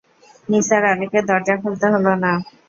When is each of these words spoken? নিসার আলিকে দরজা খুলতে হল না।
নিসার 0.49 0.83
আলিকে 0.91 1.19
দরজা 1.29 1.55
খুলতে 1.61 1.85
হল 1.93 2.05
না। 2.23 2.31